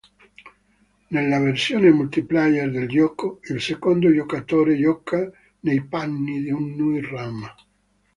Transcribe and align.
Nella 1.09 1.37
versione 1.37 1.91
multiplayer 1.91 2.71
del 2.71 2.87
gioco, 2.87 3.39
il 3.43 3.61
secondo 3.61 4.11
giocatore 4.11 4.75
gioca 4.75 5.31
nei 5.59 5.85
panni 5.85 6.41
di 6.41 6.49
un 6.49 6.73
Nui-Rama. 6.75 7.55